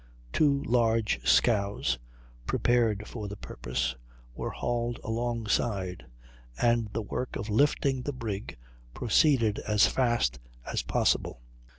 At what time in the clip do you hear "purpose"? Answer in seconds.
3.35-3.95